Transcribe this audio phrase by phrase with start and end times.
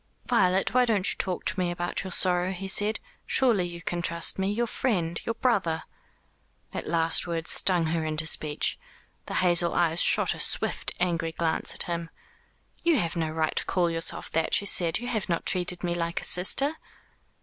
[0.25, 2.99] "Violet, why don't you talk to me about your sorrow?" he said.
[3.27, 5.83] "Surely you can trust me your friend your brother!"
[6.71, 8.79] That last word stung her into speech.
[9.27, 12.09] The hazel eyes shot a swift angry glance at him.
[12.81, 15.93] "You have no right to call yourself that," she said, "you have not treated me
[15.93, 16.77] like a sister."